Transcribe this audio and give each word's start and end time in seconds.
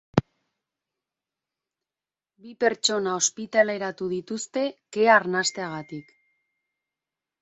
Bi 2.45 2.57
pertsona 2.65 3.13
ospitaleratu 3.19 4.09
dituzte 4.15 4.65
kea 4.97 5.15
arnasteagatik. 5.19 6.13